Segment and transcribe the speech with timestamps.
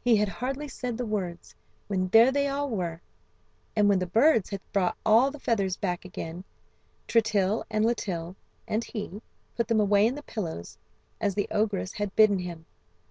[0.00, 1.54] He had hardly said the words
[1.86, 3.02] when there they all were;
[3.76, 6.44] and when the birds had brought all the feathers back again,
[7.06, 8.36] Tritill, and Litill,
[8.66, 9.20] and he,
[9.56, 10.78] put them away in the pillows,
[11.20, 12.64] as the ogress had bidden him.